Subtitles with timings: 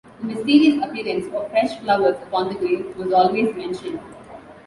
[0.19, 3.99] The mysterious appearance of fresh flowers upon the grave was always mentioned.